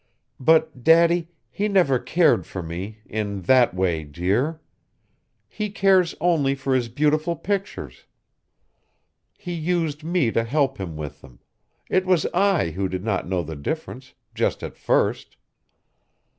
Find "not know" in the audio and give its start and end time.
13.03-13.43